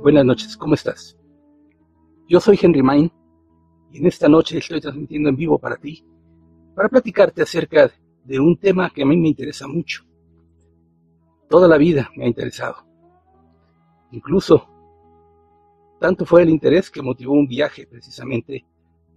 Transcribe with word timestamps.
Buenas 0.00 0.24
noches, 0.24 0.56
¿cómo 0.56 0.74
estás? 0.74 1.14
Yo 2.26 2.40
soy 2.40 2.58
Henry 2.60 2.82
Main 2.82 3.12
y 3.92 3.98
en 3.98 4.06
esta 4.06 4.28
noche 4.28 4.56
estoy 4.56 4.80
transmitiendo 4.80 5.28
en 5.28 5.36
vivo 5.36 5.58
para 5.58 5.76
ti, 5.76 6.02
para 6.74 6.88
platicarte 6.88 7.42
acerca 7.42 7.90
de 8.24 8.40
un 8.40 8.56
tema 8.56 8.88
que 8.88 9.02
a 9.02 9.06
mí 9.06 9.16
me 9.18 9.28
interesa 9.28 9.68
mucho. 9.68 10.04
Toda 11.50 11.68
la 11.68 11.76
vida 11.76 12.10
me 12.16 12.24
ha 12.24 12.28
interesado. 12.28 12.76
Incluso, 14.12 14.66
tanto 15.98 16.24
fue 16.24 16.42
el 16.42 16.48
interés 16.48 16.90
que 16.90 17.02
motivó 17.02 17.34
un 17.34 17.46
viaje 17.46 17.86
precisamente 17.86 18.64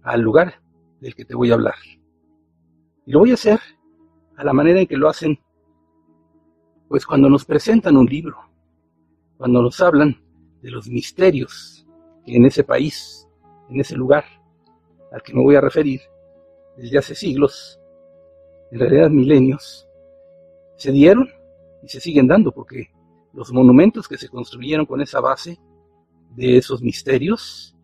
al 0.02 0.20
lugar 0.20 0.60
del 1.00 1.14
que 1.14 1.24
te 1.24 1.34
voy 1.34 1.50
a 1.50 1.54
hablar. 1.54 1.76
Y 3.06 3.12
lo 3.12 3.20
voy 3.20 3.30
a 3.30 3.34
hacer 3.34 3.58
a 4.36 4.44
la 4.44 4.52
manera 4.52 4.80
en 4.80 4.86
que 4.86 4.98
lo 4.98 5.08
hacen, 5.08 5.38
pues 6.88 7.06
cuando 7.06 7.30
nos 7.30 7.46
presentan 7.46 7.96
un 7.96 8.06
libro, 8.06 8.36
cuando 9.38 9.62
nos 9.62 9.80
hablan 9.80 10.23
de 10.64 10.70
los 10.70 10.88
misterios 10.88 11.86
que 12.24 12.36
en 12.36 12.46
ese 12.46 12.64
país, 12.64 13.28
en 13.68 13.80
ese 13.80 13.94
lugar 13.94 14.24
al 15.12 15.22
que 15.22 15.34
me 15.34 15.42
voy 15.42 15.56
a 15.56 15.60
referir, 15.60 16.00
desde 16.78 16.98
hace 16.98 17.14
siglos, 17.14 17.78
en 18.72 18.80
realidad 18.80 19.10
milenios, 19.10 19.86
se 20.76 20.90
dieron 20.90 21.28
y 21.82 21.88
se 21.88 22.00
siguen 22.00 22.26
dando, 22.26 22.50
porque 22.50 22.90
los 23.34 23.52
monumentos 23.52 24.08
que 24.08 24.16
se 24.16 24.30
construyeron 24.30 24.86
con 24.86 25.02
esa 25.02 25.20
base 25.20 25.60
de 26.34 26.56
esos 26.56 26.80
misterios, 26.80 27.76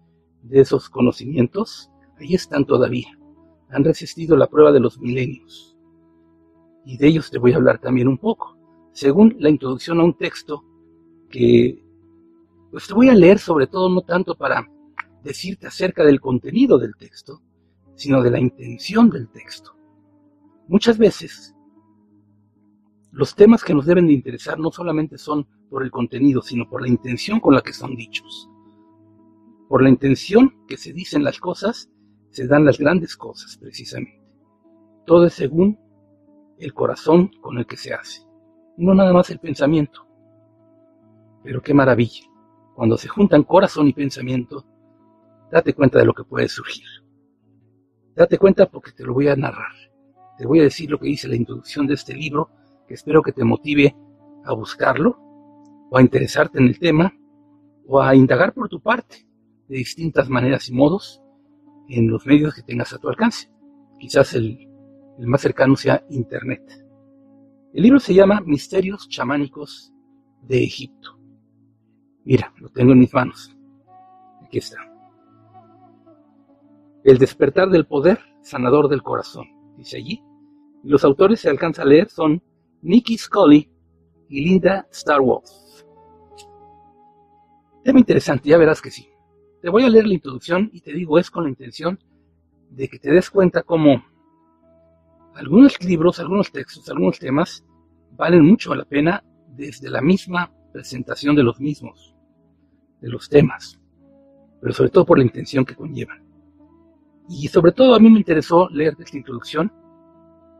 de 0.42 0.60
esos 0.60 0.88
conocimientos, 0.88 1.90
ahí 2.18 2.34
están 2.34 2.64
todavía. 2.64 3.08
Han 3.68 3.84
resistido 3.84 4.38
la 4.38 4.46
prueba 4.46 4.72
de 4.72 4.80
los 4.80 4.98
milenios. 4.98 5.76
Y 6.86 6.96
de 6.96 7.08
ellos 7.08 7.30
te 7.30 7.38
voy 7.38 7.52
a 7.52 7.56
hablar 7.56 7.78
también 7.78 8.08
un 8.08 8.16
poco, 8.16 8.56
según 8.92 9.36
la 9.38 9.50
introducción 9.50 10.00
a 10.00 10.04
un 10.04 10.16
texto 10.16 10.64
que 11.28 11.89
pues 12.70 12.86
te 12.86 12.94
voy 12.94 13.08
a 13.08 13.14
leer 13.14 13.38
sobre 13.38 13.66
todo 13.66 13.88
no 13.88 14.02
tanto 14.02 14.34
para 14.34 14.68
decirte 15.22 15.66
acerca 15.66 16.04
del 16.04 16.20
contenido 16.20 16.78
del 16.78 16.96
texto, 16.96 17.42
sino 17.94 18.22
de 18.22 18.30
la 18.30 18.40
intención 18.40 19.10
del 19.10 19.28
texto. 19.28 19.76
Muchas 20.68 20.98
veces 20.98 21.54
los 23.12 23.34
temas 23.34 23.64
que 23.64 23.74
nos 23.74 23.86
deben 23.86 24.06
de 24.06 24.12
interesar 24.12 24.58
no 24.58 24.70
solamente 24.70 25.18
son 25.18 25.46
por 25.68 25.82
el 25.82 25.90
contenido, 25.90 26.42
sino 26.42 26.68
por 26.68 26.82
la 26.82 26.88
intención 26.88 27.40
con 27.40 27.54
la 27.54 27.60
que 27.60 27.72
son 27.72 27.96
dichos. 27.96 28.48
Por 29.68 29.82
la 29.82 29.88
intención 29.88 30.64
que 30.68 30.76
se 30.76 30.92
dicen 30.92 31.24
las 31.24 31.38
cosas 31.38 31.90
se 32.30 32.46
dan 32.46 32.64
las 32.64 32.78
grandes 32.78 33.16
cosas, 33.16 33.56
precisamente. 33.56 34.22
Todo 35.06 35.26
es 35.26 35.34
según 35.34 35.78
el 36.58 36.72
corazón 36.72 37.30
con 37.40 37.58
el 37.58 37.66
que 37.66 37.76
se 37.76 37.92
hace, 37.92 38.22
no 38.76 38.94
nada 38.94 39.12
más 39.12 39.30
el 39.30 39.40
pensamiento. 39.40 40.06
Pero 41.42 41.62
qué 41.62 41.74
maravilla, 41.74 42.29
cuando 42.74 42.96
se 42.96 43.08
juntan 43.08 43.42
corazón 43.42 43.88
y 43.88 43.92
pensamiento, 43.92 44.64
date 45.50 45.74
cuenta 45.74 45.98
de 45.98 46.04
lo 46.04 46.14
que 46.14 46.24
puede 46.24 46.48
surgir. 46.48 46.86
Date 48.14 48.38
cuenta 48.38 48.66
porque 48.66 48.92
te 48.92 49.04
lo 49.04 49.14
voy 49.14 49.28
a 49.28 49.36
narrar. 49.36 49.72
Te 50.38 50.46
voy 50.46 50.60
a 50.60 50.64
decir 50.64 50.90
lo 50.90 50.98
que 50.98 51.06
dice 51.06 51.28
la 51.28 51.36
introducción 51.36 51.86
de 51.86 51.94
este 51.94 52.14
libro, 52.14 52.50
que 52.88 52.94
espero 52.94 53.22
que 53.22 53.32
te 53.32 53.44
motive 53.44 53.94
a 54.44 54.52
buscarlo, 54.54 55.18
o 55.90 55.98
a 55.98 56.02
interesarte 56.02 56.58
en 56.58 56.66
el 56.66 56.78
tema, 56.78 57.12
o 57.86 58.00
a 58.00 58.14
indagar 58.14 58.54
por 58.54 58.68
tu 58.68 58.80
parte, 58.80 59.26
de 59.68 59.76
distintas 59.76 60.28
maneras 60.28 60.68
y 60.68 60.72
modos, 60.72 61.22
en 61.88 62.08
los 62.08 62.24
medios 62.26 62.54
que 62.54 62.62
tengas 62.62 62.92
a 62.92 62.98
tu 62.98 63.08
alcance. 63.08 63.50
Quizás 63.98 64.34
el, 64.34 64.66
más 65.18 65.40
cercano 65.40 65.76
sea 65.76 66.04
Internet. 66.10 66.62
El 67.74 67.82
libro 67.82 68.00
se 68.00 68.14
llama 68.14 68.40
Misterios 68.40 69.08
chamánicos 69.08 69.92
de 70.42 70.64
Egipto. 70.64 71.19
Mira, 72.24 72.52
lo 72.58 72.68
tengo 72.68 72.92
en 72.92 72.98
mis 72.98 73.12
manos. 73.14 73.56
Aquí 74.42 74.58
está. 74.58 74.78
El 77.02 77.18
despertar 77.18 77.70
del 77.70 77.86
poder 77.86 78.18
sanador 78.42 78.88
del 78.88 79.02
corazón, 79.02 79.46
dice 79.76 79.96
allí. 79.96 80.22
Los 80.82 81.04
autores 81.04 81.40
se 81.40 81.50
alcanza 81.50 81.82
a 81.82 81.86
leer 81.86 82.08
son 82.08 82.42
Nikki 82.82 83.16
Scully 83.16 83.70
y 84.28 84.44
Linda 84.44 84.86
Starwolf. 84.92 85.50
Tema 87.84 87.98
interesante, 87.98 88.48
ya 88.48 88.58
verás 88.58 88.80
que 88.80 88.90
sí. 88.90 89.08
Te 89.62 89.70
voy 89.70 89.84
a 89.84 89.88
leer 89.88 90.06
la 90.06 90.14
introducción 90.14 90.70
y 90.72 90.80
te 90.80 90.92
digo 90.92 91.18
es 91.18 91.30
con 91.30 91.44
la 91.44 91.50
intención 91.50 91.98
de 92.70 92.88
que 92.88 92.98
te 92.98 93.10
des 93.10 93.30
cuenta 93.30 93.62
cómo 93.62 94.02
algunos 95.34 95.82
libros, 95.82 96.18
algunos 96.20 96.52
textos, 96.52 96.88
algunos 96.88 97.18
temas 97.18 97.64
valen 98.12 98.44
mucho 98.44 98.74
la 98.74 98.84
pena 98.84 99.24
desde 99.48 99.90
la 99.90 100.00
misma 100.00 100.52
presentación 100.72 101.34
de 101.34 101.42
los 101.42 101.60
mismos, 101.60 102.09
de 103.00 103.08
los 103.08 103.28
temas, 103.28 103.80
pero 104.60 104.72
sobre 104.72 104.90
todo 104.90 105.06
por 105.06 105.18
la 105.18 105.24
intención 105.24 105.64
que 105.64 105.74
conllevan. 105.74 106.22
Y 107.28 107.48
sobre 107.48 107.72
todo 107.72 107.94
a 107.94 108.00
mí 108.00 108.10
me 108.10 108.18
interesó 108.18 108.68
leer 108.70 108.96
esta 108.98 109.16
introducción 109.16 109.72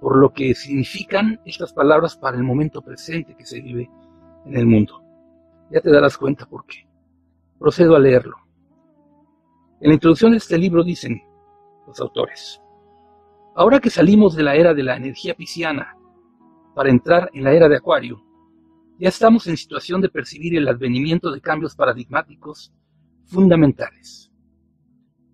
por 0.01 0.17
lo 0.17 0.33
que 0.33 0.55
significan 0.55 1.41
estas 1.45 1.73
palabras 1.73 2.17
para 2.17 2.37
el 2.37 2.43
momento 2.43 2.81
presente 2.81 3.37
que 3.37 3.45
se 3.45 3.61
vive 3.61 3.91
en 4.47 4.57
el 4.57 4.67
mundo. 4.67 5.03
Ya 5.71 5.81
te 5.81 5.91
darás 5.91 6.17
cuenta 6.17 6.47
por 6.47 6.65
qué. 6.65 6.89
Procedo 7.59 7.95
a 7.95 7.99
leerlo. 7.99 8.37
En 9.81 9.89
la 9.89 9.95
introducción 9.95 10.33
de 10.33 10.39
este 10.39 10.59
libro 10.59 10.83
dicen 10.83 11.23
los 11.87 12.01
autores, 12.01 12.61
ahora 13.55 13.81
que 13.81 13.91
salimos 13.91 14.35
de 14.35 14.43
la 14.43 14.55
era 14.55 14.75
de 14.75 14.83
la 14.83 14.97
energía 14.97 15.35
pisciana 15.35 15.97
para 16.75 16.91
entrar 16.91 17.31
en 17.35 17.45
la 17.45 17.53
era 17.53 17.69
de 17.69 17.77
Acuario, 17.77 18.23
ya 19.01 19.09
estamos 19.09 19.47
en 19.47 19.57
situación 19.57 20.01
de 20.01 20.09
percibir 20.09 20.57
el 20.57 20.69
advenimiento 20.69 21.33
de 21.33 21.41
cambios 21.41 21.75
paradigmáticos 21.75 22.73
fundamentales. 23.25 24.31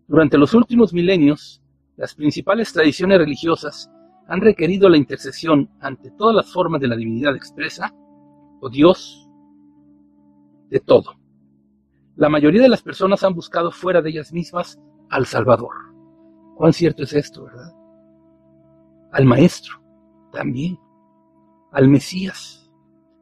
Durante 0.06 0.38
los 0.38 0.54
últimos 0.54 0.92
milenios, 0.92 1.62
las 1.96 2.14
principales 2.14 2.72
tradiciones 2.72 3.18
religiosas 3.18 3.90
han 4.28 4.40
requerido 4.40 4.88
la 4.88 4.96
intercesión 4.96 5.68
ante 5.80 6.10
todas 6.12 6.34
las 6.34 6.52
formas 6.52 6.80
de 6.80 6.88
la 6.88 6.96
divinidad 6.96 7.36
expresa, 7.36 7.92
o 8.60 8.70
Dios, 8.70 9.28
de 10.70 10.80
todo 10.80 11.26
la 12.16 12.30
mayoría 12.30 12.62
de 12.62 12.70
las 12.70 12.82
personas 12.82 13.22
han 13.24 13.34
buscado 13.34 13.70
fuera 13.70 14.00
de 14.00 14.08
ellas 14.08 14.32
mismas 14.32 14.80
al 15.10 15.26
Salvador. 15.26 15.74
¿Cuán 16.56 16.72
cierto 16.72 17.02
es 17.02 17.12
esto, 17.12 17.44
verdad? 17.44 17.74
Al 19.12 19.26
Maestro, 19.26 19.82
también, 20.32 20.78
al 21.72 21.88
Mesías, 21.88 22.65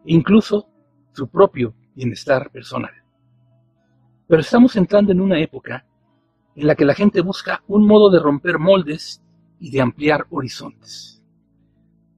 incluso 0.04 0.68
su 1.12 1.28
propio 1.28 1.74
bienestar 1.94 2.50
personal. 2.50 2.92
Pero 4.26 4.40
estamos 4.40 4.74
entrando 4.76 5.12
en 5.12 5.20
una 5.20 5.40
época 5.40 5.86
en 6.56 6.66
la 6.66 6.74
que 6.74 6.84
la 6.84 6.94
gente 6.94 7.20
busca 7.20 7.62
un 7.66 7.86
modo 7.86 8.10
de 8.10 8.20
romper 8.20 8.58
moldes 8.58 9.22
y 9.58 9.70
de 9.70 9.80
ampliar 9.80 10.26
horizontes. 10.30 11.22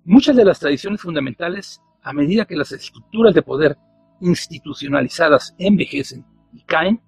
Muchas 0.04 0.36
de 0.36 0.44
las 0.44 0.60
tradiciones 0.60 1.00
fundamentales, 1.00 1.82
a 2.02 2.12
medida 2.12 2.44
que 2.44 2.56
las 2.56 2.72
estructuras 2.72 3.34
de 3.34 3.42
poder 3.42 3.76
institucionalizadas 4.20 5.54
envejecen 5.58 6.24
y 6.52 6.62
caen, 6.62 7.02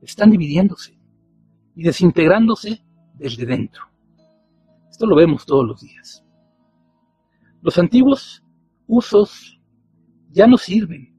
están 0.00 0.30
dividiéndose 0.30 0.98
y 1.76 1.82
desintegrándose 1.82 2.82
desde 3.14 3.44
dentro. 3.44 3.82
Esto 4.90 5.06
lo 5.06 5.16
vemos 5.16 5.44
todos 5.44 5.66
los 5.66 5.80
días. 5.80 6.24
Los 7.62 7.78
antiguos 7.78 8.42
usos 8.86 9.59
ya 10.30 10.46
no 10.46 10.56
sirven 10.56 11.14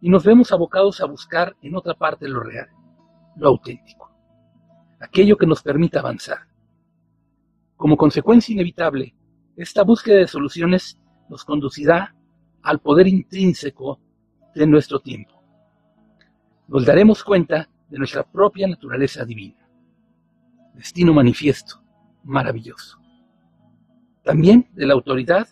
y 0.00 0.08
nos 0.08 0.24
vemos 0.24 0.52
abocados 0.52 1.00
a 1.00 1.06
buscar 1.06 1.56
en 1.62 1.76
otra 1.76 1.94
parte 1.94 2.28
lo 2.28 2.40
real, 2.40 2.68
lo 3.36 3.48
auténtico, 3.48 4.10
aquello 5.00 5.36
que 5.36 5.46
nos 5.46 5.62
permita 5.62 6.00
avanzar. 6.00 6.38
Como 7.76 7.96
consecuencia 7.96 8.52
inevitable, 8.52 9.14
esta 9.56 9.82
búsqueda 9.82 10.16
de 10.16 10.28
soluciones 10.28 10.98
nos 11.28 11.44
conducirá 11.44 12.14
al 12.62 12.80
poder 12.80 13.08
intrínseco 13.08 14.00
de 14.54 14.66
nuestro 14.66 15.00
tiempo, 15.00 15.42
nos 16.68 16.86
daremos 16.86 17.22
cuenta 17.22 17.68
de 17.88 17.98
nuestra 17.98 18.22
propia 18.22 18.66
naturaleza 18.66 19.24
divina. 19.24 19.68
Destino 20.74 21.12
manifiesto, 21.12 21.82
maravilloso. 22.24 22.98
También 24.24 24.70
de 24.72 24.86
la 24.86 24.94
autoridad 24.94 25.46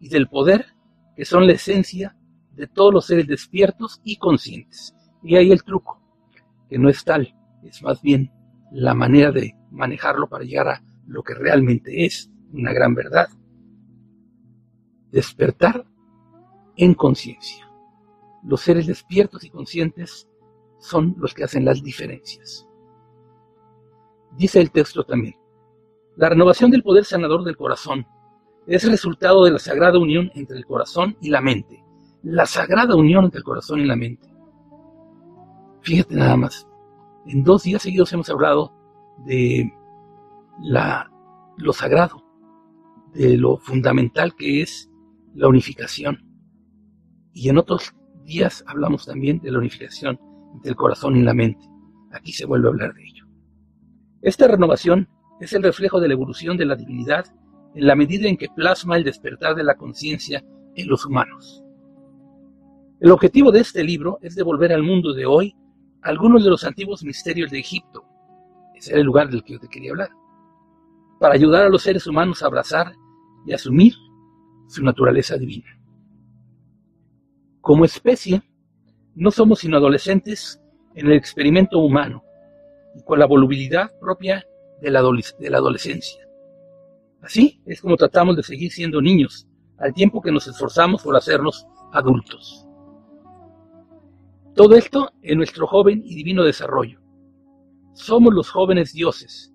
y 0.00 0.08
del 0.08 0.28
poder 0.28 0.66
que 1.14 1.24
son 1.24 1.46
la 1.46 1.52
esencia 1.52 2.16
de 2.54 2.66
todos 2.66 2.92
los 2.92 3.06
seres 3.06 3.26
despiertos 3.26 4.00
y 4.04 4.16
conscientes. 4.16 4.94
Y 5.22 5.36
ahí 5.36 5.50
el 5.50 5.62
truco, 5.62 6.00
que 6.68 6.78
no 6.78 6.88
es 6.88 7.04
tal, 7.04 7.34
es 7.62 7.82
más 7.82 8.00
bien 8.02 8.30
la 8.72 8.94
manera 8.94 9.30
de 9.30 9.54
manejarlo 9.70 10.28
para 10.28 10.44
llegar 10.44 10.68
a 10.68 10.84
lo 11.06 11.22
que 11.22 11.34
realmente 11.34 12.04
es 12.04 12.30
una 12.52 12.72
gran 12.72 12.94
verdad. 12.94 13.28
Despertar 15.10 15.86
en 16.76 16.94
conciencia. 16.94 17.70
Los 18.44 18.60
seres 18.60 18.86
despiertos 18.86 19.44
y 19.44 19.50
conscientes 19.50 20.28
son 20.78 21.14
los 21.18 21.32
que 21.32 21.44
hacen 21.44 21.64
las 21.64 21.82
diferencias. 21.82 22.66
Dice 24.36 24.60
el 24.60 24.70
texto 24.70 25.04
también, 25.04 25.36
la 26.16 26.28
renovación 26.28 26.70
del 26.70 26.82
poder 26.82 27.04
sanador 27.04 27.44
del 27.44 27.56
corazón 27.56 28.06
es 28.66 28.88
resultado 28.88 29.44
de 29.44 29.52
la 29.52 29.58
sagrada 29.58 29.98
unión 29.98 30.30
entre 30.34 30.56
el 30.56 30.66
corazón 30.66 31.16
y 31.20 31.30
la 31.30 31.40
mente. 31.40 31.83
La 32.24 32.46
sagrada 32.46 32.96
unión 32.96 33.26
entre 33.26 33.38
el 33.38 33.44
corazón 33.44 33.80
y 33.80 33.84
la 33.84 33.96
mente. 33.96 34.26
Fíjate 35.82 36.14
nada 36.14 36.38
más, 36.38 36.66
en 37.26 37.44
dos 37.44 37.64
días 37.64 37.82
seguidos 37.82 38.10
hemos 38.14 38.30
hablado 38.30 38.72
de 39.26 39.70
la, 40.62 41.12
lo 41.58 41.72
sagrado, 41.74 42.24
de 43.12 43.36
lo 43.36 43.58
fundamental 43.58 44.34
que 44.34 44.62
es 44.62 44.90
la 45.34 45.48
unificación. 45.48 46.24
Y 47.34 47.50
en 47.50 47.58
otros 47.58 47.94
días 48.24 48.64
hablamos 48.66 49.04
también 49.04 49.40
de 49.40 49.50
la 49.50 49.58
unificación 49.58 50.18
entre 50.54 50.70
el 50.70 50.76
corazón 50.76 51.16
y 51.16 51.22
la 51.22 51.34
mente. 51.34 51.68
Aquí 52.10 52.32
se 52.32 52.46
vuelve 52.46 52.68
a 52.68 52.70
hablar 52.70 52.94
de 52.94 53.04
ello. 53.04 53.26
Esta 54.22 54.48
renovación 54.48 55.10
es 55.40 55.52
el 55.52 55.62
reflejo 55.62 56.00
de 56.00 56.08
la 56.08 56.14
evolución 56.14 56.56
de 56.56 56.64
la 56.64 56.76
divinidad 56.76 57.26
en 57.74 57.86
la 57.86 57.96
medida 57.96 58.28
en 58.28 58.38
que 58.38 58.48
plasma 58.48 58.96
el 58.96 59.04
despertar 59.04 59.54
de 59.54 59.64
la 59.64 59.74
conciencia 59.74 60.42
en 60.74 60.88
los 60.88 61.04
humanos. 61.04 61.63
El 63.00 63.10
objetivo 63.10 63.50
de 63.50 63.60
este 63.60 63.82
libro 63.82 64.18
es 64.22 64.34
devolver 64.34 64.72
al 64.72 64.82
mundo 64.82 65.12
de 65.12 65.26
hoy 65.26 65.56
algunos 66.02 66.44
de 66.44 66.50
los 66.50 66.64
antiguos 66.64 67.02
misterios 67.02 67.50
de 67.50 67.58
Egipto. 67.58 68.04
Ese 68.74 68.92
era 68.92 69.00
el 69.00 69.06
lugar 69.06 69.28
del 69.28 69.42
que 69.42 69.54
yo 69.54 69.60
te 69.60 69.68
quería 69.68 69.90
hablar. 69.90 70.10
Para 71.18 71.34
ayudar 71.34 71.64
a 71.64 71.68
los 71.68 71.82
seres 71.82 72.06
humanos 72.06 72.42
a 72.42 72.46
abrazar 72.46 72.94
y 73.46 73.52
asumir 73.52 73.94
su 74.68 74.82
naturaleza 74.82 75.36
divina. 75.36 75.78
Como 77.60 77.84
especie, 77.84 78.42
no 79.14 79.30
somos 79.30 79.60
sino 79.60 79.76
adolescentes 79.76 80.60
en 80.94 81.06
el 81.06 81.14
experimento 81.14 81.78
humano 81.80 82.22
y 82.94 83.02
con 83.02 83.18
la 83.18 83.26
volubilidad 83.26 83.90
propia 84.00 84.44
de 84.80 84.90
la, 84.90 85.02
de 85.02 85.50
la 85.50 85.58
adolescencia. 85.58 86.26
Así 87.22 87.60
es 87.66 87.80
como 87.80 87.96
tratamos 87.96 88.36
de 88.36 88.42
seguir 88.42 88.70
siendo 88.70 89.00
niños, 89.00 89.48
al 89.78 89.92
tiempo 89.94 90.20
que 90.20 90.30
nos 90.30 90.46
esforzamos 90.46 91.02
por 91.02 91.16
hacernos 91.16 91.66
adultos. 91.92 92.66
Todo 94.54 94.76
esto 94.76 95.10
en 95.22 95.38
nuestro 95.38 95.66
joven 95.66 96.02
y 96.04 96.14
divino 96.14 96.44
desarrollo. 96.44 97.00
Somos 97.92 98.32
los 98.32 98.50
jóvenes 98.50 98.92
dioses, 98.92 99.52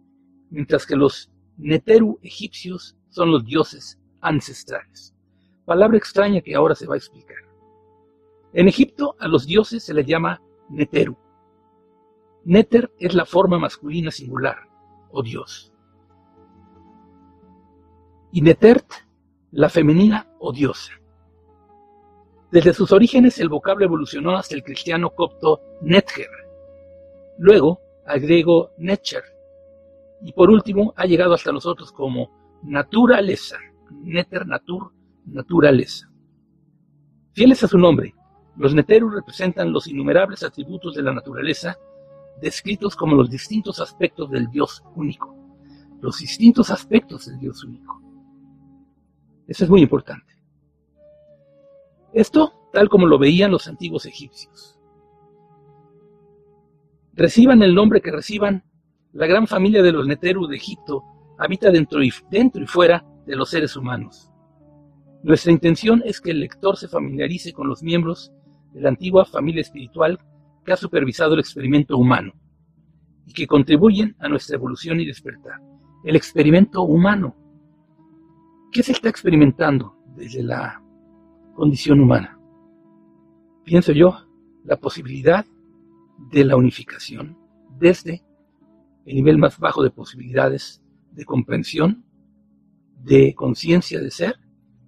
mientras 0.50 0.86
que 0.86 0.98
los 0.98 1.32
Neteru 1.58 2.20
egipcios 2.22 2.98
son 3.10 3.32
los 3.32 3.46
dioses 3.46 3.98
ancestrales. 4.20 5.16
Palabra 5.64 5.98
extraña 5.98 6.42
que 6.42 6.54
ahora 6.54 6.76
se 6.76 6.86
va 6.86 6.96
a 6.96 6.98
explicar. 6.98 7.38
En 8.52 8.68
Egipto 8.68 9.16
a 9.20 9.30
los 9.30 9.46
dioses 9.46 9.84
se 9.84 9.94
les 9.94 10.06
llama 10.06 10.42
Neteru. 10.70 11.16
Neter 12.44 12.92
es 13.00 13.14
la 13.14 13.26
forma 13.26 13.58
masculina 13.58 14.12
singular, 14.12 14.58
o 15.12 15.24
dios. 15.24 15.72
Y 18.34 18.42
Netert, 18.42 18.92
la 19.52 19.70
femenina 19.70 20.28
o 20.40 20.52
diosa. 20.52 20.99
Desde 22.52 22.74
sus 22.74 22.92
orígenes 22.92 23.40
el 23.40 23.50
vocablo 23.50 23.86
evolucionó 23.86 24.36
hasta 24.36 24.56
el 24.56 24.64
cristiano 24.64 25.12
copto 25.12 25.62
Netger, 25.82 26.30
luego 27.38 27.80
al 28.06 28.20
griego 28.20 28.72
Netcher, 28.78 29.24
y 30.22 30.34
por 30.34 30.50
último 30.50 30.94
ha 30.98 31.06
llegado 31.06 31.34
hasta 31.34 31.52
nosotros 31.52 31.92
como 31.92 32.60
naturaleza, 32.64 33.58
Neter 34.04 34.48
Natur, 34.48 34.92
naturaleza. 35.26 36.10
Fieles 37.34 37.64
a 37.64 37.68
su 37.68 37.78
nombre, 37.78 38.16
los 38.58 38.74
Neterus 38.74 39.14
representan 39.14 39.72
los 39.72 39.88
innumerables 39.88 40.44
atributos 40.44 40.96
de 40.96 41.04
la 41.04 41.14
naturaleza 41.14 41.78
descritos 42.42 42.96
como 42.96 43.16
los 43.16 43.30
distintos 43.30 43.80
aspectos 43.80 44.30
del 44.30 44.50
Dios 44.50 44.84
único. 44.96 45.36
Los 46.02 46.20
distintos 46.20 46.70
aspectos 46.72 47.28
del 47.28 47.40
Dios 47.40 47.64
único. 47.64 48.02
Eso 49.48 49.64
es 49.66 49.70
muy 49.70 49.82
importante. 49.82 50.39
Esto 52.14 52.54
tal 52.72 52.90
como 52.90 53.08
lo 53.08 53.18
veían 53.18 53.52
los 53.52 53.68
antiguos 53.68 54.06
egipcios. 54.06 54.80
Reciban 57.14 57.62
el 57.64 57.76
nombre 57.76 58.02
que 58.02 58.12
reciban, 58.12 58.64
la 59.12 59.28
gran 59.28 59.48
familia 59.48 59.82
de 59.82 59.92
los 59.92 60.08
Neteru 60.08 60.48
de 60.48 60.56
Egipto 60.56 61.04
habita 61.38 61.72
dentro 61.72 62.04
y, 62.04 62.12
dentro 62.30 62.64
y 62.64 62.68
fuera 62.68 63.06
de 63.26 63.36
los 63.36 63.50
seres 63.50 63.76
humanos. 63.76 64.32
Nuestra 65.24 65.52
intención 65.52 66.02
es 66.06 66.22
que 66.22 66.32
el 66.32 66.40
lector 66.40 66.78
se 66.78 66.88
familiarice 66.88 67.52
con 67.52 67.68
los 67.68 67.84
miembros 67.84 68.32
de 68.72 68.82
la 68.82 68.90
antigua 68.90 69.26
familia 69.26 69.62
espiritual 69.62 70.20
que 70.64 70.72
ha 70.72 70.78
supervisado 70.78 71.34
el 71.34 71.40
experimento 71.40 71.98
humano 71.98 72.34
y 73.26 73.34
que 73.34 73.48
contribuyen 73.48 74.16
a 74.20 74.30
nuestra 74.30 74.56
evolución 74.56 75.00
y 75.00 75.06
despertar. 75.06 75.60
El 76.04 76.16
experimento 76.16 76.84
humano. 76.84 77.36
¿Qué 78.72 78.82
se 78.82 78.94
está 78.94 79.10
experimentando 79.10 79.96
desde 80.16 80.44
la 80.44 80.82
condición 81.60 82.00
humana. 82.00 82.40
Pienso 83.66 83.92
yo, 83.92 84.18
la 84.64 84.78
posibilidad 84.78 85.46
de 86.32 86.46
la 86.46 86.56
unificación 86.56 87.38
desde 87.78 88.24
el 89.06 89.16
nivel 89.18 89.38
más 89.38 89.60
bajo 89.60 89.84
de 89.84 89.90
posibilidades 89.90 90.82
de 91.12 91.26
comprensión, 91.26 92.06
de 93.04 93.36
conciencia 93.36 94.00
de 94.00 94.10
ser, 94.10 94.40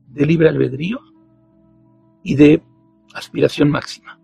de 0.07 0.25
libre 0.25 0.47
albedrío 0.47 1.01
y 2.23 2.35
de 2.35 2.63
aspiración 3.13 3.69
máxima. 3.69 4.17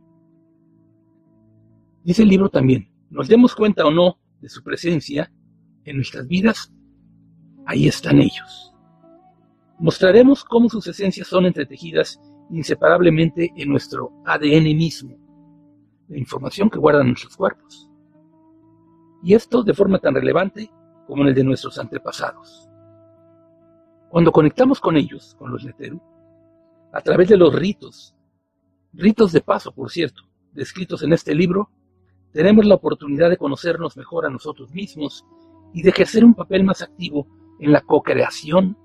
Dice 2.05 2.23
el 2.23 2.30
libro 2.30 2.47
también, 2.47 2.89
nos 3.09 3.27
demos 3.27 3.56
cuenta 3.56 3.85
o 3.85 3.92
no 3.92 4.19
de 4.39 4.47
su 4.47 4.63
presencia 4.63 5.30
en 5.83 5.97
nuestras 5.97 6.25
vidas, 6.25 6.73
ahí 7.66 7.89
están 7.89 8.19
ellos. 8.19 8.73
Mostraremos 9.80 10.45
cómo 10.45 10.69
sus 10.69 10.87
esencias 10.87 11.27
son 11.27 11.45
entretejidas 11.45 12.21
inseparablemente 12.49 13.51
en 13.56 13.69
nuestro 13.69 14.11
ADN 14.25 14.63
mismo, 14.75 15.18
la 16.07 16.18
información 16.18 16.69
que 16.69 16.80
guardan 16.80 17.07
nuestros 17.07 17.35
cuerpos. 17.35 17.89
Y 19.23 19.33
esto 19.33 19.63
de 19.63 19.73
forma 19.73 19.99
tan 19.99 20.16
relevante 20.16 20.71
como 21.07 21.23
en 21.23 21.30
el 21.30 21.35
de 21.35 21.44
nuestros 21.44 21.77
antepasados. 21.80 22.69
Cuando 24.09 24.31
conectamos 24.31 24.80
con 24.80 24.95
ellos, 24.95 25.35
con 25.37 25.51
los 25.51 25.66
Neteru, 25.66 26.01
a 26.94 27.01
través 27.01 27.27
de 27.27 27.37
los 27.37 27.54
ritos, 27.54 28.16
ritos 28.94 29.31
de 29.31 29.42
paso, 29.42 29.73
por 29.73 29.92
cierto, 29.92 30.23
descritos 30.54 31.04
en 31.04 31.13
este 31.13 31.35
libro, 31.35 31.69
tenemos 32.31 32.66
la 32.66 32.75
oportunidad 32.75 33.30
de 33.30 33.37
conocernos 33.37 33.97
mejor 33.97 34.25
a 34.25 34.30
nosotros 34.30 34.71
mismos 34.71 35.25
y 35.73 35.81
de 35.81 35.89
ejercer 35.89 36.23
un 36.23 36.33
papel 36.33 36.63
más 36.63 36.81
activo 36.81 37.27
en 37.59 37.71
la 37.71 37.81
co-creación 37.81 38.77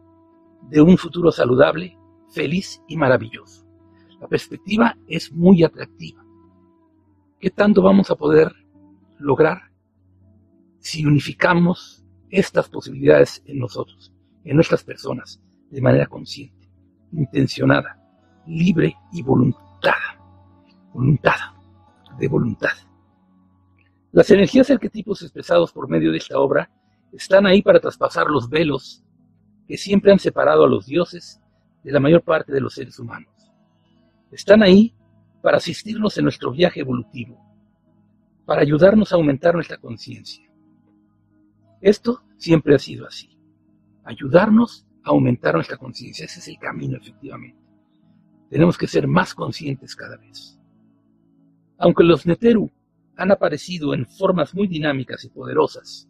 de 0.71 0.81
un 0.81 0.97
futuro 0.97 1.31
saludable 1.31 1.99
feliz 2.33 2.83
y 2.89 2.97
maravilloso. 2.97 3.67
La 4.21 4.29
perspectiva 4.29 4.97
es 5.07 5.33
muy 5.33 5.63
atractiva. 5.65 6.25
¿Qué 7.41 7.51
tanto 7.51 7.83
vamos 7.83 8.11
a 8.11 8.17
poder 8.17 8.53
lograr 9.19 9.71
si 10.79 11.05
unificamos 11.05 12.05
estas 12.31 12.69
posibilidades 12.69 13.43
en 13.47 13.59
nosotros, 13.59 14.13
en 14.45 14.57
nuestras 14.57 14.85
personas, 14.85 15.41
de 15.71 15.81
manera 15.81 16.07
consciente, 16.07 16.69
intencionada, 17.13 18.01
libre 18.47 18.95
y 19.13 19.23
voluntada? 19.23 20.21
Voluntada, 20.93 21.55
de 22.19 22.29
voluntad. 22.29 22.71
Las 24.13 24.31
energías 24.31 24.71
arquetipos 24.71 25.23
expresados 25.23 25.73
por 25.73 25.89
medio 25.89 26.13
de 26.13 26.19
esta 26.19 26.39
obra 26.39 26.71
están 27.13 27.47
ahí 27.47 27.63
para 27.63 27.81
traspasar 27.81 28.29
los 28.29 28.49
velos 28.49 29.03
que 29.67 29.77
siempre 29.77 30.13
han 30.13 30.19
separado 30.19 30.65
a 30.65 30.69
los 30.69 30.87
dioses 30.87 31.42
de 31.83 31.93
la 31.93 32.01
mayor 32.01 32.23
parte 32.23 32.53
de 32.53 32.61
los 32.61 32.75
seres 32.75 32.99
humanos. 32.99 33.33
Están 34.31 34.63
ahí 34.63 34.95
para 35.43 35.57
asistirnos 35.57 36.17
en 36.19 36.25
nuestro 36.25 36.53
viaje 36.53 36.81
evolutivo, 36.81 37.39
para 38.47 38.63
ayudarnos 38.63 39.13
a 39.13 39.17
aumentar 39.17 39.55
nuestra 39.55 39.77
conciencia. 39.77 40.49
Esto 41.81 42.23
siempre 42.37 42.75
ha 42.75 42.79
sido 42.79 43.07
así, 43.07 43.37
ayudarnos 44.05 44.87
a 45.05 45.11
aumentar 45.11 45.55
nuestra 45.55 45.77
conciencia. 45.77 46.25
Ese 46.25 46.41
es 46.41 46.49
el 46.49 46.59
camino, 46.59 46.97
efectivamente. 46.97 47.61
Tenemos 48.49 48.79
que 48.79 48.87
ser 48.87 49.09
más 49.09 49.35
conscientes 49.35 49.97
cada 49.97 50.17
vez. 50.17 50.59
Aunque 51.79 52.05
los 52.05 52.27
Neteru 52.27 52.71
han 53.17 53.33
aparecido 53.33 53.95
en 53.95 54.07
formas 54.07 54.55
muy 54.55 54.67
dinámicas 54.69 55.25
y 55.25 55.31
poderosas 55.31 56.09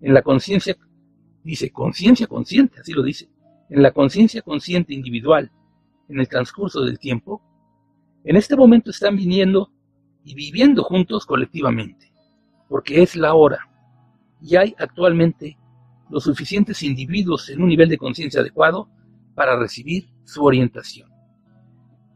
en 0.00 0.12
la 0.12 0.22
conciencia, 0.22 0.76
dice 1.42 1.70
conciencia 1.70 2.26
consciente, 2.26 2.80
así 2.80 2.92
lo 2.92 3.02
dice, 3.02 3.30
en 3.70 3.82
la 3.82 3.92
conciencia 3.92 4.42
consciente 4.42 4.94
individual 4.94 5.50
en 6.08 6.20
el 6.20 6.28
transcurso 6.28 6.82
del 6.82 6.98
tiempo, 6.98 7.42
en 8.24 8.36
este 8.36 8.56
momento 8.56 8.90
están 8.90 9.16
viniendo 9.16 9.72
y 10.24 10.34
viviendo 10.34 10.82
juntos 10.82 11.26
colectivamente, 11.26 12.12
porque 12.68 13.02
es 13.02 13.16
la 13.16 13.34
hora 13.34 13.68
y 14.40 14.56
hay 14.56 14.74
actualmente 14.78 15.58
los 16.10 16.24
suficientes 16.24 16.82
individuos 16.82 17.48
en 17.50 17.62
un 17.62 17.68
nivel 17.68 17.88
de 17.88 17.98
conciencia 17.98 18.40
adecuado 18.40 18.88
para 19.34 19.58
recibir 19.58 20.08
su 20.24 20.44
orientación. 20.44 21.10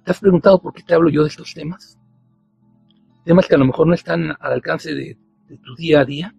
¿Te 0.05 0.13
has 0.13 0.21
preguntado 0.21 0.61
por 0.61 0.73
qué 0.73 0.83
te 0.83 0.95
hablo 0.95 1.11
yo 1.11 1.23
de 1.23 1.29
estos 1.29 1.53
temas? 1.55 1.99
Temas 3.25 3.47
que 3.47 3.55
a 3.55 3.59
lo 3.59 3.67
mejor 3.67 3.87
no 3.87 3.95
están 3.95 4.31
al 4.31 4.53
alcance 4.53 4.95
de, 4.95 5.19
tu 5.63 5.75
día 5.75 6.01
a 6.01 6.05
día, 6.05 6.35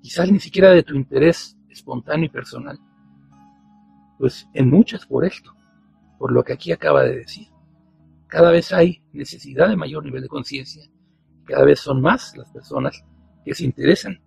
quizás 0.00 0.30
ni 0.30 0.38
siquiera 0.38 0.70
de 0.70 0.84
tu 0.84 0.94
interés 0.94 1.58
espontáneo 1.68 2.26
y 2.26 2.30
personal. 2.30 2.78
Pues 4.18 4.48
en 4.54 4.68
muchas 4.68 5.06
por 5.06 5.24
esto, 5.24 5.54
por 6.18 6.32
lo 6.32 6.42
que 6.44 6.52
aquí 6.52 6.72
acaba 6.72 7.04
de 7.04 7.18
decir. 7.18 7.48
Cada 8.26 8.50
vez 8.50 8.72
hay 8.72 9.02
necesidad 9.12 9.68
de 9.68 9.76
mayor 9.76 10.04
nivel 10.04 10.22
de 10.22 10.28
conciencia, 10.28 10.84
cada 11.44 11.64
vez 11.64 11.80
son 11.80 12.02
más 12.02 12.36
las 12.36 12.50
personas 12.50 13.02
que 13.44 13.54
se 13.54 13.64
interesan 13.64 14.20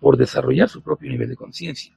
por 0.00 0.16
desarrollar 0.16 0.68
su 0.68 0.82
propio 0.82 1.10
nivel 1.10 1.28
de 1.28 1.36
conciencia. 1.36 1.94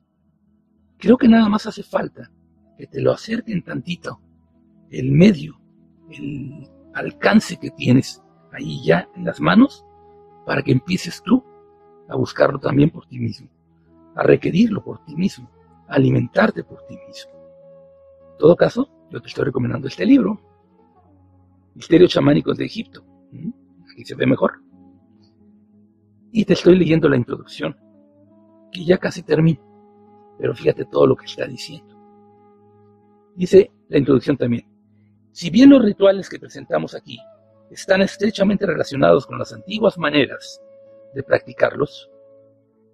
Creo 0.97 1.17
que 1.17 1.27
nada 1.27 1.47
más 1.47 1.65
hace 1.65 1.83
falta 1.83 2.29
que 2.77 2.87
te 2.87 3.01
lo 3.01 3.11
acerquen 3.11 3.63
tantito 3.63 4.19
el 4.89 5.11
medio, 5.11 5.59
el 6.09 6.69
alcance 6.93 7.57
que 7.57 7.71
tienes 7.71 8.21
ahí 8.51 8.83
ya 8.83 9.07
en 9.15 9.25
las 9.25 9.39
manos 9.39 9.85
para 10.45 10.61
que 10.61 10.71
empieces 10.71 11.21
tú 11.23 11.43
a 12.09 12.15
buscarlo 12.15 12.59
también 12.59 12.89
por 12.89 13.07
ti 13.07 13.19
mismo, 13.19 13.49
a 14.15 14.23
requerirlo 14.23 14.83
por 14.83 15.03
ti 15.05 15.15
mismo, 15.15 15.49
alimentarte 15.87 16.63
por 16.63 16.85
ti 16.85 16.97
mismo. 17.07 17.31
En 18.31 18.37
todo 18.37 18.55
caso, 18.55 18.89
yo 19.11 19.21
te 19.21 19.27
estoy 19.27 19.45
recomendando 19.45 19.87
este 19.87 20.05
libro, 20.05 20.39
Misterios 21.75 22.11
chamánicos 22.11 22.57
de 22.57 22.65
Egipto. 22.65 23.03
¿Mm? 23.31 23.51
Aquí 23.91 24.05
se 24.05 24.15
ve 24.15 24.25
mejor. 24.25 24.61
Y 26.31 26.45
te 26.45 26.53
estoy 26.53 26.77
leyendo 26.77 27.09
la 27.09 27.17
introducción 27.17 27.77
que 28.71 28.85
ya 28.85 28.97
casi 28.97 29.23
termina. 29.23 29.61
Pero 30.37 30.55
fíjate 30.55 30.85
todo 30.85 31.07
lo 31.07 31.15
que 31.15 31.25
está 31.25 31.45
diciendo. 31.45 31.95
Dice 33.35 33.71
la 33.89 33.97
introducción 33.97 34.37
también. 34.37 34.65
Si 35.31 35.49
bien 35.49 35.69
los 35.69 35.83
rituales 35.83 36.29
que 36.29 36.39
presentamos 36.39 36.95
aquí 36.95 37.19
están 37.69 38.01
estrechamente 38.01 38.65
relacionados 38.65 39.25
con 39.25 39.37
las 39.37 39.51
antiguas 39.51 39.97
maneras 39.97 40.61
de 41.13 41.23
practicarlos, 41.23 42.09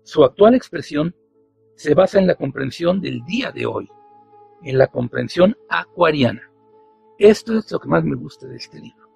su 0.04 0.24
actual 0.24 0.56
expresión 0.56 1.16
se 1.82 1.96
basa 1.96 2.20
en 2.20 2.28
la 2.28 2.36
comprensión 2.36 3.02
del 3.02 3.26
día 3.26 3.52
de 3.52 3.66
hoy, 3.66 3.90
en 4.62 4.78
la 4.78 4.86
comprensión 4.86 5.58
acuariana. 5.68 6.44
Esto 7.18 7.58
es 7.58 7.72
lo 7.72 7.80
que 7.80 7.90
más 7.90 8.04
me 8.04 8.16
gusta 8.16 8.46
de 8.46 8.58
este 8.58 8.80
libro. 8.80 9.10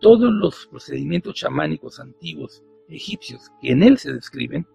Todos 0.00 0.32
los 0.32 0.66
procedimientos 0.68 1.34
chamánicos 1.34 2.00
antiguos 2.00 2.64
egipcios 2.88 3.50
que 3.60 3.72
en 3.72 3.82
él 3.82 3.98
se 3.98 4.14
describen 4.14 4.66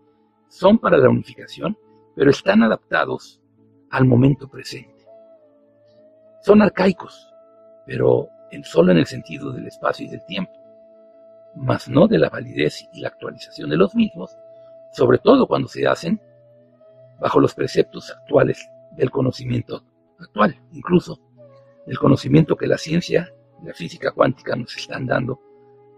son 0.48 0.78
para 0.78 1.00
la 1.00 1.10
unificación, 1.10 1.76
pero 2.16 2.30
están 2.30 2.62
adaptados 2.62 3.42
al 3.90 4.06
momento 4.06 4.48
presente. 4.48 5.08
Son 6.44 6.62
arcaicos, 6.62 7.34
pero 7.88 8.28
solo 8.62 8.92
en 8.92 9.00
el 9.00 9.08
sentido 9.08 9.52
del 9.52 9.66
espacio 9.66 10.06
y 10.06 10.10
del 10.10 10.24
tiempo, 10.28 10.54
mas 11.56 11.90
no 11.90 12.08
de 12.08 12.20
la 12.20 12.30
validez 12.30 12.88
y 12.94 13.02
la 13.02 13.08
actualización 13.08 13.72
de 13.72 13.78
los 13.78 13.96
mismos, 13.96 14.38
sobre 14.94 15.18
todo 15.18 15.48
cuando 15.48 15.68
se 15.68 15.88
hacen 15.88 16.22
bajo 17.20 17.40
los 17.40 17.54
preceptos 17.54 18.12
actuales 18.12 18.68
del 18.96 19.12
conocimiento 19.12 19.84
actual, 20.20 20.60
incluso 20.72 21.20
el 21.88 21.98
conocimiento 21.98 22.56
que 22.56 22.68
la 22.68 22.78
ciencia 22.78 23.34
la 23.64 23.74
física 23.74 24.12
cuántica 24.12 24.56
nos 24.56 24.76
están 24.76 25.06
dando 25.06 25.40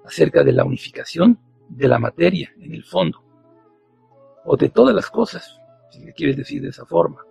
acerca 0.05 0.43
de 0.43 0.51
la 0.51 0.63
unificación 0.63 1.39
de 1.69 1.87
la 1.87 1.99
materia 1.99 2.51
en 2.59 2.73
el 2.73 2.83
fondo 2.83 3.23
o 4.43 4.57
de 4.57 4.69
todas 4.69 4.95
las 4.95 5.09
cosas, 5.09 5.59
si 5.91 6.03
le 6.03 6.13
quieres 6.13 6.37
decir 6.37 6.61
de 6.61 6.69
esa 6.69 6.85
forma, 6.85 7.23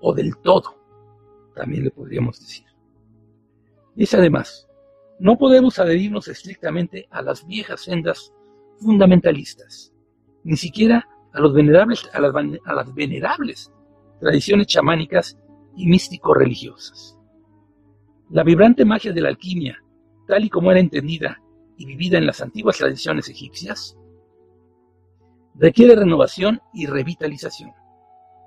o 0.00 0.14
del 0.14 0.36
todo, 0.38 0.76
también 1.54 1.84
le 1.84 1.90
podríamos 1.90 2.40
decir. 2.40 2.66
Dice 3.94 4.16
además, 4.16 4.68
no 5.20 5.38
podemos 5.38 5.78
adherirnos 5.78 6.26
estrictamente 6.26 7.06
a 7.10 7.22
las 7.22 7.46
viejas 7.46 7.82
sendas 7.82 8.32
fundamentalistas, 8.78 9.92
ni 10.42 10.56
siquiera 10.56 11.06
a, 11.32 11.40
venerables, 11.48 12.08
las, 12.12 12.34
las 12.64 12.94
venerables 12.94 13.72
tradiciones 14.20 14.66
chamánicas 14.66 15.38
y 15.76 15.86
místico-religiosas. 15.86 17.16
La 18.30 18.44
vibrante 18.44 18.84
magia 18.84 19.12
de 19.12 19.20
la 19.20 19.28
alquimia, 19.28 19.82
tal 20.26 20.44
y 20.44 20.50
como 20.50 20.70
era 20.70 20.80
entendida 20.80 21.40
y 21.76 21.86
vivida 21.86 22.18
en 22.18 22.26
las 22.26 22.40
antiguas 22.40 22.78
tradiciones 22.78 23.28
egipcias, 23.28 23.96
Requiere 25.60 25.94
renovación 25.94 26.58
y 26.72 26.86
revitalización. 26.86 27.70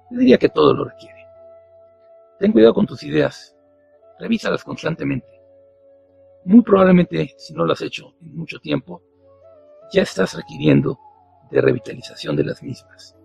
Yo 0.10 0.18
diría 0.18 0.40
que 0.40 0.50
todo 0.50 0.74
lo 0.74 0.86
requiere. 0.86 1.28
Ten 2.40 2.52
cuidado 2.52 2.74
con 2.74 2.88
tus 2.88 3.04
ideas. 3.04 3.56
Revísalas 4.20 4.64
constantemente. 4.64 5.28
Muy 6.46 6.64
probablemente, 6.64 7.36
si 7.38 7.54
no 7.54 7.66
lo 7.66 7.74
has 7.74 7.82
hecho 7.82 8.16
en 8.20 8.36
mucho 8.36 8.58
tiempo, 8.60 9.04
ya 9.92 10.02
estás 10.02 10.34
requiriendo 10.34 10.98
de 11.54 11.62
revitalización 11.62 12.36
de 12.36 12.44
las 12.44 12.62
mismas. 12.64 13.16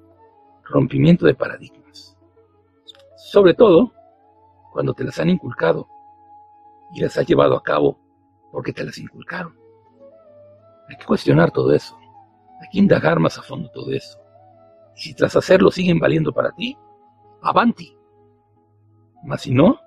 Rompimiento 0.65 1.27
de 1.27 1.35
paradigmas. 1.35 2.17
Sobre 3.17 3.55
todo 3.55 3.93
cuando 4.73 4.93
te 4.93 5.03
las 5.03 5.19
han 5.19 5.31
inculcado 5.31 5.89
y 6.93 7.01
las 7.01 7.17
has 7.17 7.27
llevado 7.27 7.57
a 7.57 7.63
cabo 7.63 7.99
porque 8.53 8.73
te 8.73 8.85
las 8.85 8.99
inculcaron. 8.99 9.59
Hay 10.89 10.97
que 10.97 11.07
cuestionar 11.07 11.51
todo 11.51 11.73
eso. 11.73 11.99
Hay 12.61 12.69
que 12.71 12.79
indagar 12.79 13.19
más 13.19 13.39
a 13.39 13.43
fondo 13.43 13.71
todo 13.71 13.91
eso. 13.93 14.21
Y 14.95 15.01
si 15.01 15.15
tras 15.15 15.35
hacerlo 15.35 15.71
siguen 15.71 15.99
valiendo 15.99 16.33
para 16.33 16.53
ti, 16.53 16.77
avanti. 17.43 17.97
Mas 19.25 19.43
si 19.43 19.55
no, 19.55 19.81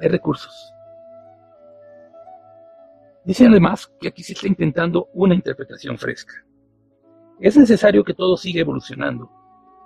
hay 0.00 0.08
recursos. 0.08 0.72
Dicen 3.24 3.50
además 3.50 3.92
que 4.00 4.08
aquí 4.08 4.22
se 4.22 4.32
está 4.32 4.46
intentando 4.46 5.08
una 5.12 5.34
interpretación 5.34 5.98
fresca. 5.98 6.32
Es 7.40 7.56
necesario 7.56 8.04
que 8.04 8.14
todo 8.14 8.36
siga 8.36 8.60
evolucionando, 8.60 9.30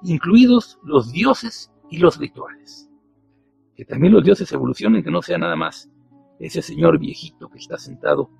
incluidos 0.03 0.79
los 0.83 1.13
dioses 1.13 1.71
y 1.91 1.99
los 1.99 2.19
rituales. 2.19 2.89
Que 3.75 3.85
también 3.85 4.13
los 4.13 4.25
dioses 4.25 4.51
evolucionen, 4.53 5.03
que 5.03 5.11
no 5.11 5.23
sea 5.23 5.39
nada 5.39 5.57
más 5.57 5.91
ese 6.39 6.63
señor 6.63 6.99
viejito 6.99 7.49
que 7.49 7.59
está 7.59 7.79
sentado 7.79 8.31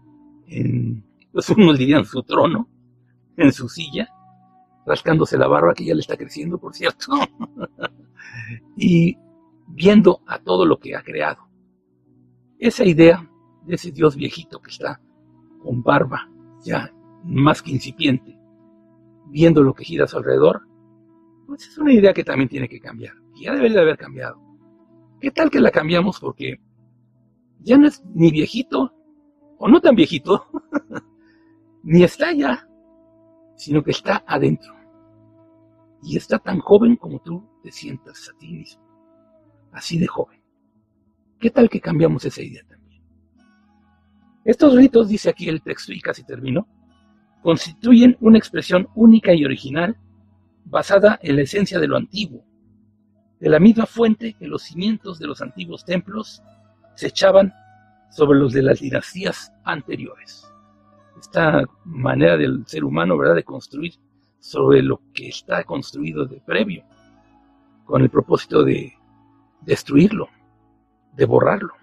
en, 0.47 1.05
pues 1.33 1.49
unos 1.57 1.79
dirían 1.79 2.05
su 2.05 2.23
trono, 2.23 2.69
en 3.37 3.53
su 3.53 3.69
silla, 3.69 4.09
rascándose 4.87 5.39
la 5.39 5.47
barba 5.47 5.75
que 5.75 5.85
ya 5.85 5.95
le 5.95 6.01
está 6.01 6.17
creciendo, 6.17 6.59
por 6.59 6.75
cierto, 6.75 7.13
y 8.77 9.17
viendo 9.69 10.23
a 10.27 10.39
todo 10.39 10.67
lo 10.67 10.79
que 10.79 10.97
ha 10.97 11.03
creado. 11.03 11.49
Esa 12.59 12.85
idea 12.85 13.29
de 13.65 13.75
ese 13.75 13.91
Dios 13.93 14.17
viejito 14.17 14.61
que 14.61 14.71
está 14.71 15.01
con 15.63 15.83
barba 15.83 16.29
ya 16.65 16.93
más 17.25 17.63
que 17.63 17.71
incipiente, 17.71 18.39
viendo 19.27 19.63
lo 19.63 19.75
que 19.75 19.85
gira 19.85 20.05
a 20.05 20.09
su 20.09 20.17
alrededor, 20.17 20.63
pues 21.47 21.67
es 21.67 21.79
una 21.79 21.93
idea 21.93 22.13
que 22.13 22.25
también 22.25 22.49
tiene 22.49 22.69
que 22.69 22.81
cambiar, 22.81 23.15
y 23.35 23.45
ya 23.45 23.55
debería 23.55 23.79
de 23.79 23.83
haber 23.83 23.99
cambiado. 23.99 24.41
¿Qué 25.21 25.31
tal 25.31 25.51
que 25.51 25.61
la 25.61 25.71
cambiamos? 25.71 26.19
Porque 26.21 26.61
ya 27.61 27.79
no 27.79 27.87
es 27.87 28.03
ni 28.15 28.31
viejito, 28.31 28.93
o 29.59 29.69
no 29.69 29.81
tan 29.81 29.95
viejito, 29.95 30.47
ni 31.83 32.03
está 32.03 32.33
ya 32.33 32.69
sino 33.63 33.83
que 33.85 33.93
está 33.93 34.25
adentro. 34.27 34.75
Y 36.03 36.17
está 36.17 36.41
tan 36.41 36.59
joven 36.59 36.97
como 36.97 37.21
tú 37.21 37.49
te 37.63 37.71
sientas 37.71 38.29
a 38.29 38.37
ti 38.37 38.53
mismo. 38.53 38.83
Así 39.71 39.99
de 39.99 40.09
joven. 40.09 40.43
¿Qué 41.39 41.51
tal 41.51 41.71
que 41.71 41.81
cambiamos 41.81 42.25
esa 42.25 42.43
idea 42.43 42.65
también? 42.69 43.05
Estos 44.45 44.75
ritos, 44.75 45.09
dice 45.09 45.31
aquí 45.31 45.49
el 45.49 45.63
texto 45.63 45.93
y 45.93 46.01
casi 46.01 46.25
termino, 46.25 46.67
constituyen 47.43 48.17
una 48.21 48.39
expresión 48.39 48.89
única 48.95 49.35
y 49.35 49.45
original 49.45 49.97
basada 50.65 51.19
en 51.23 51.37
la 51.37 51.43
esencia 51.43 51.79
de 51.79 51.89
lo 51.89 51.97
antiguo, 51.97 52.45
de 53.41 53.49
la 53.49 53.59
misma 53.59 53.87
fuente 53.87 54.35
que 54.35 54.47
los 54.47 54.63
cimientos 54.63 55.19
de 55.19 55.27
los 55.27 55.43
antiguos 55.43 55.85
templos 55.85 56.43
se 56.95 57.09
echaban 57.09 57.53
sobre 58.11 58.39
los 58.39 58.53
de 58.53 58.63
las 58.63 58.81
dinastías 58.81 59.53
anteriores 59.65 60.53
esta 61.23 61.65
manera 61.85 62.37
del 62.37 62.67
ser 62.67 62.85
humano, 62.85 63.17
¿verdad?, 63.17 63.37
de 63.37 63.45
construir 63.45 63.95
sobre 64.41 64.83
lo 64.83 65.01
que 65.15 65.29
está 65.29 65.63
construido 65.63 66.27
de 66.27 66.41
previo, 66.41 66.85
con 67.85 68.03
el 68.03 68.11
propósito 68.11 68.65
de 68.65 68.93
destruirlo, 69.61 70.29
de 71.15 71.25
borrarlo, 71.25 71.75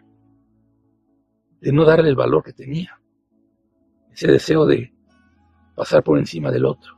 de 1.61 1.71
no 1.71 1.85
darle 1.85 2.09
el 2.09 2.15
valor 2.15 2.43
que 2.43 2.53
tenía. 2.53 2.99
ese 4.11 4.27
deseo 4.27 4.65
de 4.65 4.91
pasar 5.79 6.03
por 6.03 6.19
encima 6.19 6.51
del 6.51 6.65
otro. 6.65 6.93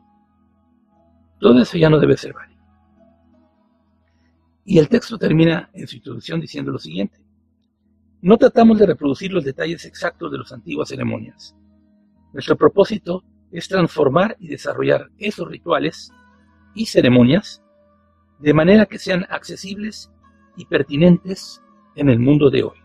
Todo 1.39 1.61
eso 1.61 1.77
ya 1.77 1.87
no 1.87 1.99
debe 1.99 2.17
ser 2.17 2.33
válido. 2.33 2.63
Y 4.65 4.79
el 4.79 4.89
texto 4.89 5.19
termina 5.19 5.69
en 5.73 5.87
su 5.87 5.97
introducción 5.97 6.41
diciendo 6.41 6.71
lo 6.71 6.79
siguiente. 6.79 7.23
No 8.23 8.37
tratamos 8.37 8.79
de 8.79 8.87
reproducir 8.87 9.31
los 9.31 9.43
detalles 9.43 9.85
exactos 9.85 10.31
de 10.31 10.39
las 10.39 10.51
antiguas 10.51 10.89
ceremonias. 10.89 11.55
Nuestro 12.33 12.57
propósito 12.57 13.23
es 13.51 13.67
transformar 13.67 14.35
y 14.39 14.47
desarrollar 14.47 15.11
esos 15.19 15.47
rituales 15.47 16.11
y 16.73 16.87
ceremonias 16.87 17.61
de 18.39 18.55
manera 18.55 18.87
que 18.87 18.97
sean 18.97 19.27
accesibles 19.29 20.11
y 20.57 20.65
pertinentes 20.65 21.61
en 21.95 22.09
el 22.09 22.17
mundo 22.17 22.49
de 22.49 22.63
hoy. 22.63 22.79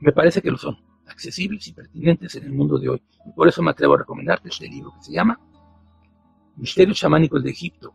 Me 0.00 0.12
parece 0.12 0.42
que 0.42 0.50
lo 0.50 0.58
son, 0.58 0.76
accesibles 1.10 1.66
y 1.68 1.72
pertinentes 1.72 2.34
en 2.36 2.44
el 2.44 2.52
mundo 2.52 2.78
de 2.78 2.88
hoy. 2.88 3.02
Y 3.26 3.32
por 3.32 3.48
eso 3.48 3.62
me 3.62 3.70
atrevo 3.70 3.94
a 3.94 3.98
recomendarte 3.98 4.48
este 4.48 4.68
libro 4.68 4.92
que 4.94 5.04
se 5.04 5.12
llama 5.12 5.38
Misterios 6.56 6.98
chamánicos 6.98 7.42
de 7.42 7.50
Egipto, 7.50 7.94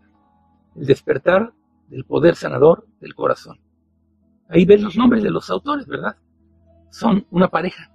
el 0.75 0.85
despertar 0.85 1.53
del 1.87 2.05
poder 2.05 2.35
sanador 2.35 2.87
del 2.99 3.15
corazón. 3.15 3.59
Ahí 4.49 4.65
ves 4.65 4.81
los 4.81 4.95
nombres 4.95 5.23
de 5.23 5.31
los 5.31 5.49
autores, 5.49 5.87
¿verdad? 5.87 6.17
Son 6.91 7.25
una 7.31 7.47
pareja, 7.47 7.91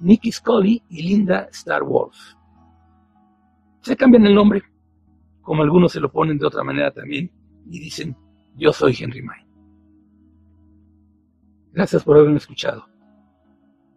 Nicky 0.00 0.32
Scully 0.32 0.82
y 0.88 1.02
Linda 1.02 1.48
Star 1.52 1.82
Wars. 1.82 2.36
Se 3.80 3.96
cambian 3.96 4.26
el 4.26 4.34
nombre, 4.34 4.62
como 5.40 5.62
algunos 5.62 5.92
se 5.92 6.00
lo 6.00 6.10
ponen 6.10 6.38
de 6.38 6.46
otra 6.46 6.62
manera 6.62 6.90
también, 6.92 7.30
y 7.66 7.80
dicen, 7.80 8.16
yo 8.56 8.72
soy 8.72 8.96
Henry 8.98 9.22
May. 9.22 9.44
Gracias 11.72 12.04
por 12.04 12.18
haberme 12.18 12.36
escuchado. 12.36 12.91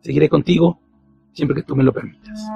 Seguiré 0.06 0.30
contigo 0.30 0.78
siempre 1.34 1.56
que 1.56 1.64
tú 1.64 1.76
me 1.76 1.84
lo 1.84 1.92
permitas. 1.92 2.48